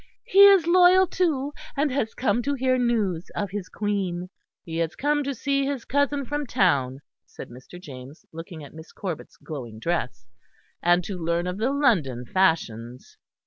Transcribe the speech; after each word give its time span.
"He 0.23 0.47
is 0.47 0.65
loyal 0.65 1.05
too, 1.05 1.53
and 1.77 1.91
has 1.91 2.15
come 2.15 2.41
to 2.41 2.55
hear 2.55 2.75
news 2.79 3.29
of 3.35 3.51
his 3.51 3.69
Queen." 3.69 4.31
"He 4.63 4.77
has 4.77 4.95
come 4.95 5.23
to 5.23 5.35
see 5.35 5.63
his 5.67 5.85
cousin 5.85 6.25
from 6.25 6.47
town," 6.47 7.01
said 7.27 7.49
Mr. 7.49 7.79
James, 7.79 8.25
looking 8.33 8.63
at 8.63 8.73
Miss 8.73 8.91
Corbet's 8.91 9.37
glowing 9.37 9.77
dress, 9.77 10.25
"and 10.81 11.03
to 11.03 11.23
learn 11.23 11.45
of 11.45 11.59
the 11.59 11.69
London 11.71 12.25
fashions." 12.25 13.15